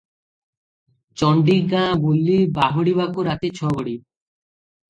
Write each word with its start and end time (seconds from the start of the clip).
ଚଣ୍ଡୀ 1.21 1.57
ଗାଁ 1.73 1.91
ବୁଲି 2.05 2.39
ବାହୁଡ଼ିବାକୁ 2.57 3.27
ରାତି 3.29 3.53
ଛ 3.61 3.73
ଘଡ଼ି। 3.77 3.95